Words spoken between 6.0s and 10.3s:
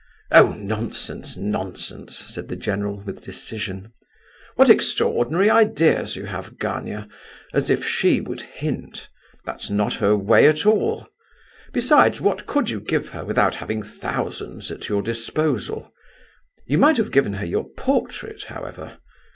you have, Gania! As if she would hint; that's not her